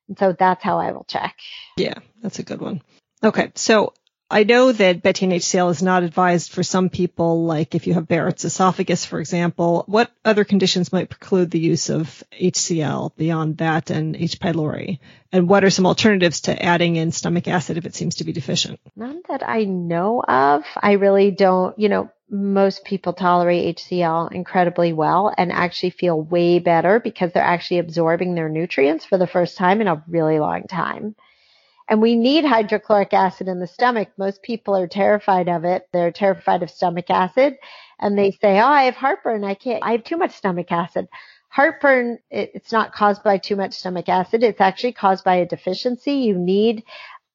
[0.08, 1.36] And so that's how I will check.
[1.78, 2.82] Yeah, that's a good one.
[3.24, 3.52] Okay.
[3.56, 3.94] So
[4.32, 8.08] I know that betaine HCl is not advised for some people, like if you have
[8.08, 9.84] Barrett's esophagus, for example.
[9.88, 14.40] What other conditions might preclude the use of HCl beyond that and H.
[14.40, 15.00] pylori?
[15.32, 18.32] And what are some alternatives to adding in stomach acid if it seems to be
[18.32, 18.80] deficient?
[18.96, 20.64] None that I know of.
[20.78, 26.60] I really don't, you know, most people tolerate HCl incredibly well and actually feel way
[26.60, 30.64] better because they're actually absorbing their nutrients for the first time in a really long
[30.68, 31.16] time.
[31.90, 34.10] And we need hydrochloric acid in the stomach.
[34.16, 35.90] Most people are terrified of it.
[35.92, 37.56] They're terrified of stomach acid
[38.00, 39.44] and they say, Oh, I have heartburn.
[39.44, 41.08] I can't, I have too much stomach acid.
[41.50, 44.44] Heartburn, it's not caused by too much stomach acid.
[44.44, 46.14] It's actually caused by a deficiency.
[46.14, 46.84] You need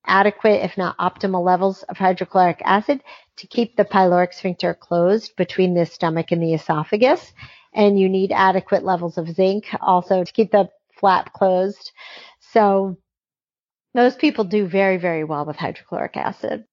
[0.07, 3.03] adequate, if not optimal levels of hydrochloric acid
[3.39, 7.33] to keep the pyloric sphincter closed between the stomach and the esophagus.
[7.73, 11.91] And you need adequate levels of zinc also to keep the flap closed.
[12.53, 12.99] So
[13.95, 16.65] Most people do very, very well with hydrochloric acid.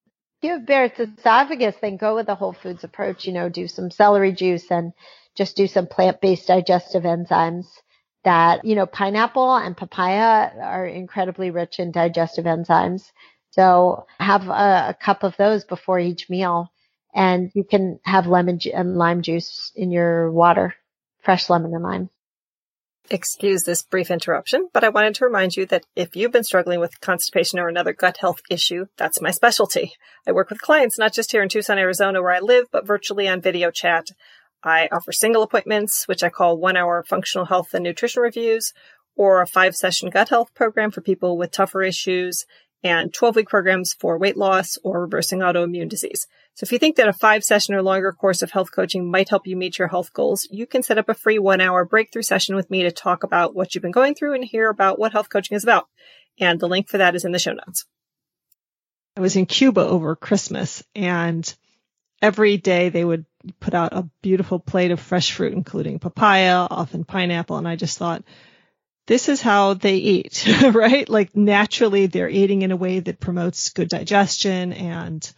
[0.41, 3.25] If you have Barrett's esophagus, then go with the whole foods approach.
[3.25, 4.93] You know, do some celery juice and
[5.36, 7.67] just do some plant-based digestive enzymes
[8.23, 13.12] that, you know, pineapple and papaya are incredibly rich in digestive enzymes.
[13.51, 16.71] So have a, a cup of those before each meal
[17.13, 20.75] and you can have lemon ju- and lime juice in your water,
[21.21, 22.10] fresh lemon and lime.
[23.13, 26.80] Excuse this brief interruption, but I wanted to remind you that if you've been struggling
[26.80, 29.91] with constipation or another gut health issue, that's my specialty.
[30.26, 33.28] I work with clients not just here in Tucson, Arizona where I live, but virtually
[33.28, 34.08] on video chat.
[34.63, 38.71] I offer single appointments, which I call one hour functional health and nutrition reviews,
[39.17, 42.45] or a five session gut health program for people with tougher issues
[42.82, 46.28] and 12 week programs for weight loss or reversing autoimmune disease.
[46.55, 49.29] So if you think that a five session or longer course of health coaching might
[49.29, 52.23] help you meet your health goals, you can set up a free one hour breakthrough
[52.23, 55.13] session with me to talk about what you've been going through and hear about what
[55.13, 55.87] health coaching is about.
[56.39, 57.85] And the link for that is in the show notes.
[59.17, 61.53] I was in Cuba over Christmas and
[62.21, 63.25] every day they would
[63.59, 67.57] put out a beautiful plate of fresh fruit, including papaya, often pineapple.
[67.57, 68.23] And I just thought,
[69.07, 71.07] this is how they eat, right?
[71.09, 75.29] Like naturally they're eating in a way that promotes good digestion and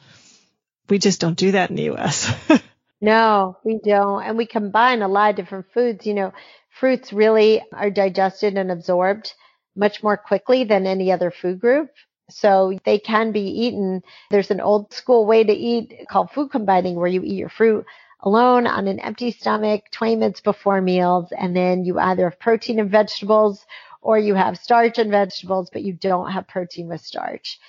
[0.90, 2.34] we just don't do that in the US.
[3.02, 4.24] no, we don't.
[4.24, 6.06] And we combine a lot of different foods.
[6.06, 6.34] You know,
[6.80, 9.34] fruits really are digested and absorbed
[9.76, 11.90] much more quickly than any other food group.
[12.30, 14.02] So they can be eaten.
[14.30, 17.86] There's an old school way to eat called food combining where you eat your fruit
[18.22, 21.32] alone on an empty stomach 20 minutes before meals.
[21.38, 23.66] And then you either have protein and vegetables
[24.02, 27.60] or you have starch and vegetables, but you don't have protein with starch.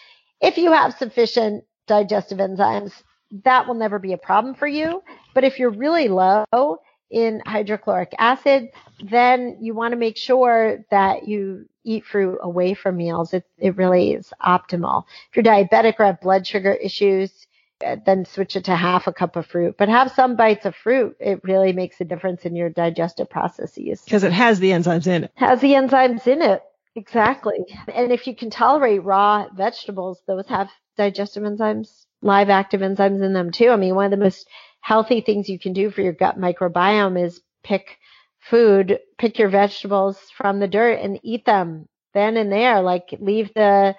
[0.41, 2.93] If you have sufficient digestive enzymes,
[3.45, 5.03] that will never be a problem for you.
[5.35, 6.79] But if you're really low
[7.11, 8.69] in hydrochloric acid,
[9.03, 13.35] then you want to make sure that you eat fruit away from meals.
[13.35, 15.05] It, it really is optimal.
[15.31, 17.47] If you're diabetic or have blood sugar issues,
[17.85, 20.75] uh, then switch it to half a cup of fruit, but have some bites of
[20.75, 21.17] fruit.
[21.21, 24.01] It really makes a difference in your digestive processes.
[24.03, 25.33] Because it has the enzymes in it.
[25.35, 26.63] Has the enzymes in it.
[26.97, 27.59] Exactly.
[27.93, 33.33] And if you can tolerate raw vegetables, those have digestive enzymes, live active enzymes in
[33.33, 33.71] them too.
[33.71, 34.49] I mean, one of the most
[34.81, 37.99] healthy things you can do for your gut microbiome is pick
[38.41, 42.81] food, pick your vegetables from the dirt and eat them then and there.
[42.81, 43.95] Like leave the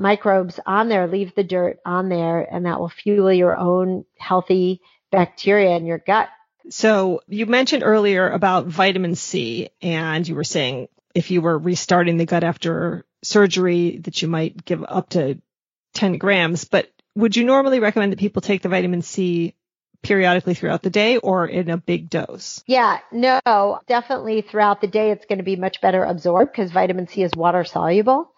[0.00, 4.80] microbes on there, leave the dirt on there, and that will fuel your own healthy
[5.10, 6.28] bacteria in your gut.
[6.70, 12.16] So you mentioned earlier about vitamin C, and you were saying if you were restarting
[12.16, 15.40] the gut after surgery that you might give up to
[15.94, 19.54] 10 grams, but would you normally recommend that people take the vitamin C
[20.02, 22.62] periodically throughout the day or in a big dose?
[22.66, 27.08] Yeah, no, definitely throughout the day it's going to be much better absorbed because vitamin
[27.08, 28.32] C is water soluble.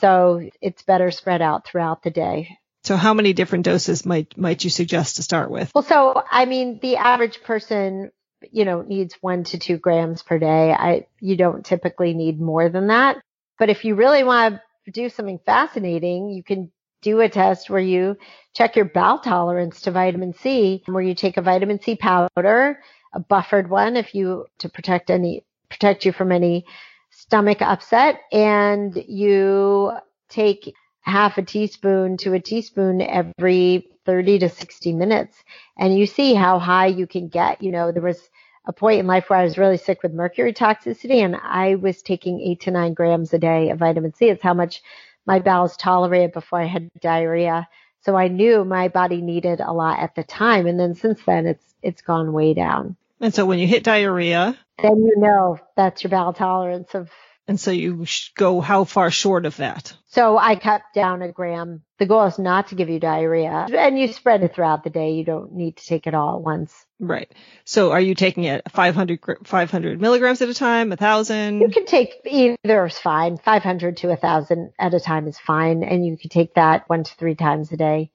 [0.00, 2.58] So it's better spread out throughout the day.
[2.84, 5.70] So how many different doses might might you suggest to start with?
[5.74, 8.10] Well, so I mean, the average person,
[8.50, 10.72] you know, needs one to two grams per day.
[10.72, 13.18] I you don't typically need more than that.
[13.58, 16.72] But if you really want to do something fascinating, you can
[17.02, 18.16] do a test where you
[18.54, 22.80] check your bowel tolerance to vitamin C, where you take a vitamin C powder,
[23.12, 26.64] a buffered one, if you to protect any protect you from any
[27.10, 29.92] stomach upset and you
[30.28, 35.42] take half a teaspoon to a teaspoon every 30 to 60 minutes
[35.78, 37.62] and you see how high you can get.
[37.62, 38.28] You know, there was
[38.66, 42.02] a point in life where I was really sick with mercury toxicity and I was
[42.02, 44.28] taking eight to nine grams a day of vitamin C.
[44.28, 44.82] It's how much
[45.26, 47.68] my bowels tolerated before I had diarrhea.
[48.00, 50.66] So I knew my body needed a lot at the time.
[50.66, 52.96] And then since then it's, it's gone way down.
[53.20, 57.08] And so when you hit diarrhea, then you know that's your bowel tolerance of.
[57.48, 59.94] And so you go how far short of that?
[60.06, 61.82] So I cut down a gram.
[61.98, 65.12] The goal is not to give you diarrhea and you spread it throughout the day.
[65.12, 66.72] You don't need to take it all at once.
[67.00, 67.32] Right.
[67.64, 71.60] So are you taking it 500, 500 milligrams at a time, a thousand?
[71.60, 73.38] You can take either is fine.
[73.38, 75.82] 500 to a thousand at a time is fine.
[75.82, 78.12] And you can take that one to three times a day.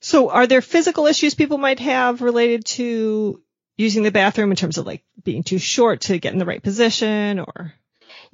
[0.00, 3.42] So are there physical issues people might have related to
[3.76, 6.62] using the bathroom in terms of like being too short to get in the right
[6.62, 7.74] position or?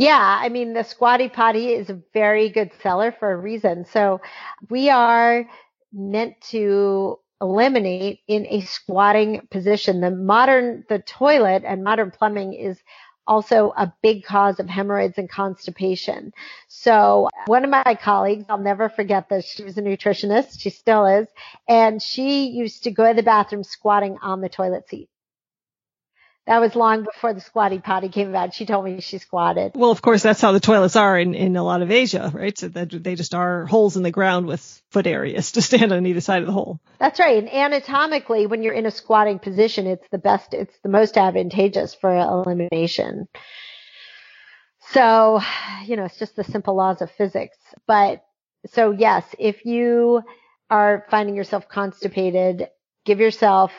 [0.01, 3.85] Yeah, I mean, the squatty potty is a very good seller for a reason.
[3.85, 4.23] So
[4.71, 5.45] we are
[5.93, 10.01] meant to eliminate in a squatting position.
[10.01, 12.79] The modern, the toilet and modern plumbing is
[13.27, 16.33] also a big cause of hemorrhoids and constipation.
[16.69, 19.53] So one of my colleagues, I'll never forget this.
[19.53, 20.61] She was a nutritionist.
[20.61, 21.29] She still is.
[21.69, 25.11] And she used to go to the bathroom squatting on the toilet seat.
[26.47, 28.55] That was long before the squatty potty came about.
[28.55, 29.73] She told me she squatted.
[29.75, 32.57] Well, of course, that's how the toilets are in, in a lot of Asia, right?
[32.57, 36.07] So that they just are holes in the ground with foot areas to stand on
[36.07, 36.81] either side of the hole.
[36.99, 37.39] That's right.
[37.39, 41.95] And anatomically, when you're in a squatting position, it's the best, it's the most advantageous
[41.95, 43.29] for elimination.
[44.93, 45.41] So,
[45.85, 47.59] you know, it's just the simple laws of physics.
[47.87, 48.25] But
[48.67, 50.23] so yes, if you
[50.69, 52.69] are finding yourself constipated,
[53.05, 53.73] give yourself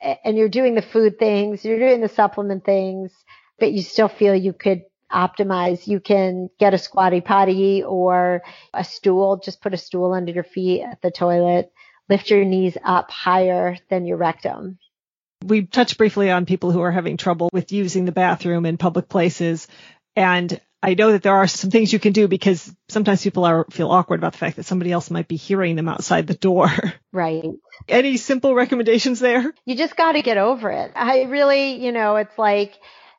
[0.00, 3.12] and you're doing the food things, you're doing the supplement things,
[3.58, 4.82] but you still feel you could
[5.12, 5.86] optimize.
[5.86, 8.42] You can get a squatty potty or
[8.74, 11.72] a stool, just put a stool under your feet at the toilet,
[12.08, 14.78] lift your knees up higher than your rectum.
[15.44, 19.08] We touched briefly on people who are having trouble with using the bathroom in public
[19.08, 19.68] places.
[20.16, 23.66] And I know that there are some things you can do because sometimes people are
[23.70, 26.68] feel awkward about the fact that somebody else might be hearing them outside the door.
[27.10, 27.42] Right.
[27.88, 29.52] Any simple recommendations there?
[29.64, 30.92] You just got to get over it.
[30.94, 32.74] I really, you know, it's like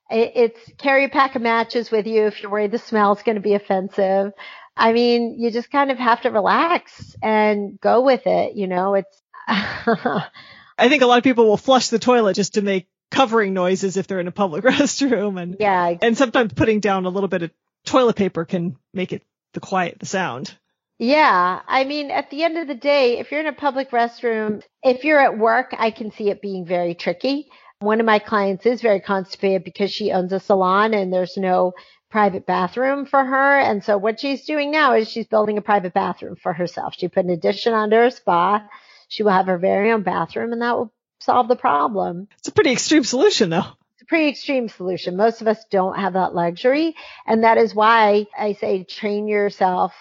[0.09, 3.35] it's carry a pack of matches with you if you're worried the smell is going
[3.35, 4.31] to be offensive.
[4.77, 8.55] I mean, you just kind of have to relax and go with it.
[8.55, 9.21] You know, it's.
[9.47, 13.97] I think a lot of people will flush the toilet just to make covering noises
[13.97, 17.43] if they're in a public restroom and yeah and sometimes putting down a little bit
[17.43, 17.51] of
[17.85, 20.55] toilet paper can make it the quiet the sound
[20.97, 24.61] yeah i mean at the end of the day if you're in a public restroom
[24.83, 27.49] if you're at work i can see it being very tricky
[27.79, 31.73] one of my clients is very constipated because she owns a salon and there's no
[32.09, 33.59] private bathroom for her.
[33.59, 36.95] And so what she's doing now is she's building a private bathroom for herself.
[36.97, 38.67] She put an addition onto her spa.
[39.07, 42.27] She will have her very own bathroom and that will solve the problem.
[42.39, 43.65] It's a pretty extreme solution though.
[43.93, 45.17] It's a pretty extreme solution.
[45.17, 46.95] Most of us don't have that luxury.
[47.25, 49.93] And that is why I say train yourself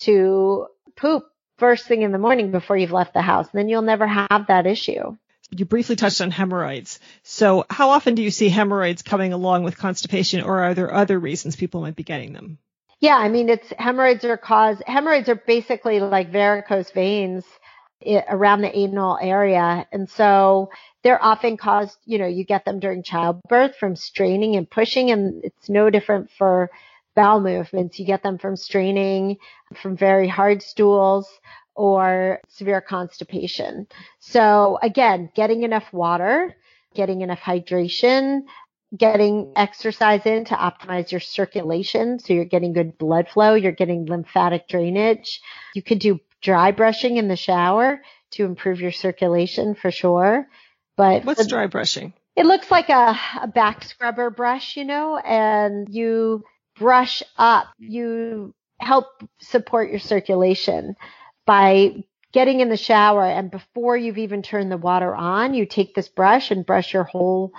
[0.00, 1.24] to poop
[1.58, 3.48] first thing in the morning before you've left the house.
[3.52, 5.16] And then you'll never have that issue.
[5.50, 7.00] You briefly touched on hemorrhoids.
[7.22, 11.18] So how often do you see hemorrhoids coming along with constipation or are there other
[11.18, 12.58] reasons people might be getting them?
[13.00, 17.44] Yeah, I mean, it's hemorrhoids are caused, hemorrhoids are basically like varicose veins
[18.06, 19.86] around the anal area.
[19.92, 20.70] And so
[21.02, 25.44] they're often caused, you know, you get them during childbirth from straining and pushing, and
[25.44, 26.70] it's no different for
[27.16, 27.98] bowel movements.
[27.98, 29.38] You get them from straining,
[29.74, 31.28] from very hard stools,
[31.74, 33.86] or severe constipation.
[34.18, 36.56] So again, getting enough water,
[36.94, 38.40] getting enough hydration,
[38.96, 42.18] getting exercise in to optimize your circulation.
[42.18, 45.40] So you're getting good blood flow, you're getting lymphatic drainage.
[45.74, 48.00] You could do dry brushing in the shower
[48.32, 50.46] to improve your circulation for sure.
[50.96, 52.12] But what's dry brushing?
[52.36, 56.44] It looks like a, a back scrubber brush, you know, and you
[56.78, 59.06] brush up, you help
[59.40, 60.94] support your circulation
[61.46, 65.94] by getting in the shower and before you've even turned the water on, you take
[65.94, 67.52] this brush and brush your whole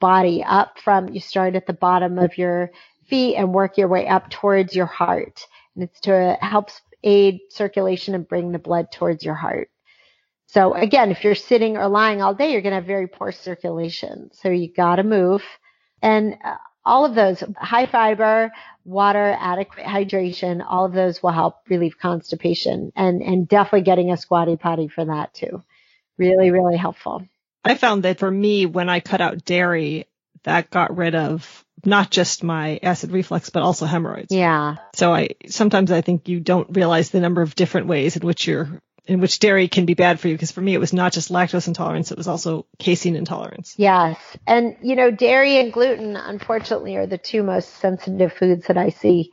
[0.00, 2.70] body up from, you start at the bottom of your
[3.08, 5.46] feet and work your way up towards your heart.
[5.74, 6.70] And it's to help
[7.06, 9.70] aid circulation and bring the blood towards your heart.
[10.48, 13.32] So again, if you're sitting or lying all day, you're going to have very poor
[13.32, 14.30] circulation.
[14.32, 15.42] So you got to move.
[16.02, 18.52] And uh, all of those high fiber,
[18.84, 24.16] water, adequate hydration, all of those will help relieve constipation and, and definitely getting a
[24.16, 25.62] squatty potty for that too.
[26.18, 27.26] Really, really helpful.
[27.64, 30.06] I found that for me, when I cut out dairy,
[30.46, 34.32] that got rid of not just my acid reflux, but also hemorrhoids.
[34.32, 34.76] Yeah.
[34.94, 38.46] So I, sometimes I think you don't realize the number of different ways in which
[38.46, 40.34] you're, in which dairy can be bad for you.
[40.34, 42.12] Because for me, it was not just lactose intolerance.
[42.12, 43.74] It was also casein intolerance.
[43.76, 44.18] Yes.
[44.46, 48.90] And, you know, dairy and gluten, unfortunately, are the two most sensitive foods that I
[48.90, 49.32] see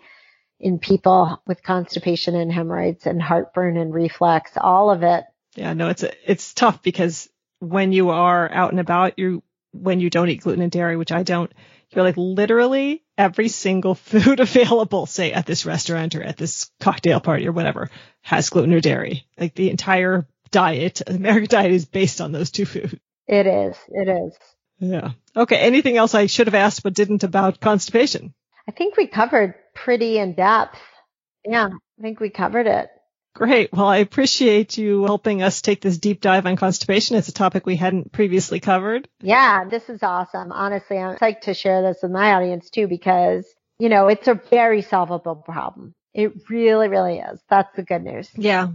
[0.60, 5.26] in people with constipation and hemorrhoids and heartburn and reflux, all of it.
[5.56, 9.44] Yeah, no, it's, a, it's tough because when you are out and about, you,
[9.74, 11.52] when you don't eat gluten and dairy, which I don't,
[11.90, 17.20] you're like literally every single food available, say at this restaurant or at this cocktail
[17.20, 17.90] party or whatever,
[18.22, 19.28] has gluten or dairy.
[19.38, 22.96] Like the entire diet, American diet is based on those two foods.
[23.28, 23.76] It is.
[23.90, 24.38] It is.
[24.80, 25.12] Yeah.
[25.36, 25.58] Okay.
[25.58, 28.34] Anything else I should have asked but didn't about constipation?
[28.68, 30.80] I think we covered pretty in depth.
[31.46, 31.68] Yeah.
[31.68, 32.90] I think we covered it.
[33.34, 33.74] Great.
[33.74, 37.16] Well, I appreciate you helping us take this deep dive on constipation.
[37.18, 39.10] It's a topic we hadn't previously covered.
[39.22, 40.52] Yeah, this is awesome.
[40.52, 43.48] Honestly, I'm excited to share this with my audience too because,
[43.80, 45.96] you know, it's a very solvable problem.
[46.14, 47.40] It really, really is.
[47.50, 48.30] That's the good news.
[48.36, 48.70] Yeah.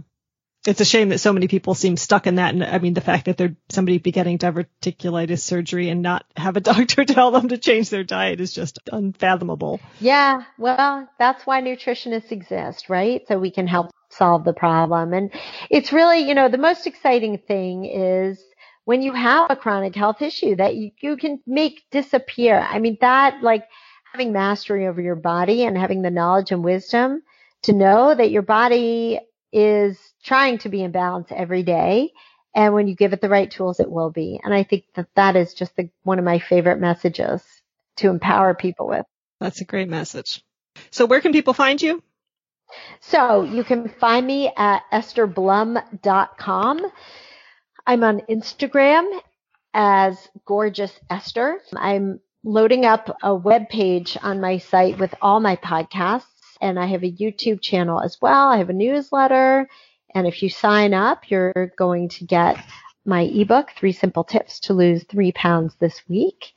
[0.67, 2.53] It's a shame that so many people seem stuck in that.
[2.53, 6.57] And I mean, the fact that they're somebody be getting diverticulitis surgery and not have
[6.57, 9.79] a doctor tell them to change their diet is just unfathomable.
[10.01, 10.43] Yeah.
[10.57, 13.25] Well, that's why nutritionists exist, right?
[13.29, 15.13] So we can help solve the problem.
[15.13, 15.31] And
[15.69, 18.43] it's really, you know, the most exciting thing is
[18.85, 22.57] when you have a chronic health issue that you, you can make disappear.
[22.57, 23.65] I mean, that like
[24.11, 27.21] having mastery over your body and having the knowledge and wisdom
[27.63, 29.19] to know that your body
[29.51, 32.11] is trying to be in balance every day.
[32.55, 34.39] And when you give it the right tools, it will be.
[34.43, 37.43] And I think that that is just the, one of my favorite messages
[37.97, 39.05] to empower people with.
[39.39, 40.43] That's a great message.
[40.91, 42.01] So where can people find you?
[42.99, 46.91] So you can find me at estherblum.com.
[47.87, 49.19] I'm on Instagram
[49.73, 51.59] as Gorgeous Esther.
[51.75, 56.23] I'm loading up a web page on my site with all my podcasts
[56.61, 58.49] and I have a YouTube channel as well.
[58.49, 59.67] I have a newsletter
[60.13, 62.57] and if you sign up, you're going to get
[63.05, 66.53] my ebook, Three Simple Tips to Lose Three Pounds This Week.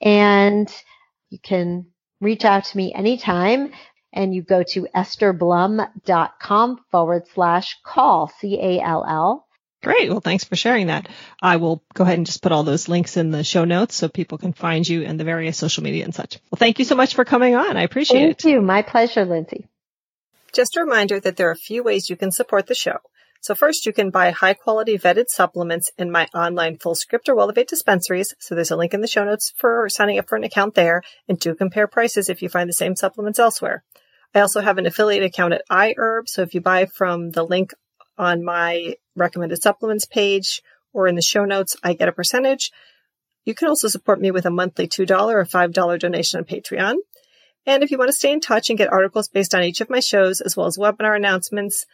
[0.00, 0.72] And
[1.30, 1.86] you can
[2.20, 3.72] reach out to me anytime
[4.16, 9.46] and you go to estherblum.com forward slash call, C-A-L-L.
[9.82, 10.10] Great.
[10.10, 11.08] Well, thanks for sharing that.
[11.40, 14.08] I will go ahead and just put all those links in the show notes so
[14.08, 16.40] people can find you and the various social media and such.
[16.50, 17.76] Well, thank you so much for coming on.
[17.76, 18.42] I appreciate thank it.
[18.42, 18.62] Thank you.
[18.62, 19.68] My pleasure, Lindsey.
[20.52, 22.98] Just a reminder that there are a few ways you can support the show.
[23.42, 27.68] So first, you can buy high quality vetted supplements in my online Fullscript or Elevate
[27.68, 28.34] dispensaries.
[28.40, 31.02] So there's a link in the show notes for signing up for an account there
[31.28, 33.84] and do compare prices if you find the same supplements elsewhere.
[34.36, 36.28] I also have an affiliate account at iHerb.
[36.28, 37.72] So if you buy from the link
[38.18, 40.60] on my recommended supplements page
[40.92, 42.70] or in the show notes, I get a percentage.
[43.46, 46.96] You can also support me with a monthly $2 or $5 donation on Patreon.
[47.64, 49.88] And if you want to stay in touch and get articles based on each of
[49.88, 51.86] my shows, as well as webinar announcements,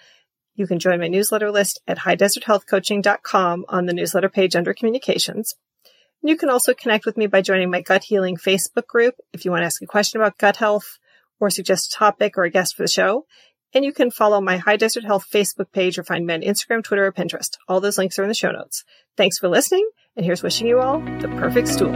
[0.57, 5.55] you can join my newsletter list at highdeserthealthcoaching.com on the newsletter page under communications.
[6.25, 9.53] You can also connect with me by joining my gut healing Facebook group if you
[9.53, 10.99] want to ask a question about gut health
[11.43, 13.27] or suggest a topic or a guest for the show.
[13.75, 16.85] And you can follow my High Desert Health Facebook page or find me on Instagram,
[16.85, 17.57] Twitter, or Pinterest.
[17.67, 18.85] All those links are in the show notes.
[19.17, 21.93] Thanks for listening, and here's wishing you all the perfect stool.